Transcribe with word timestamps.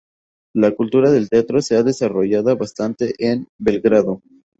La 0.55 0.71
cultura 0.73 1.11
de 1.11 1.27
teatro 1.27 1.61
se 1.61 1.75
ha 1.77 1.83
desarrollada 1.83 2.55
bastante 2.55 3.13
en 3.19 3.45
Belgrado. 3.59 4.19